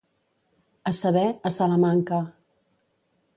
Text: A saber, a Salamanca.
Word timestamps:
A 0.91 0.93
saber, 0.99 1.29
a 1.49 1.51
Salamanca. 1.59 2.19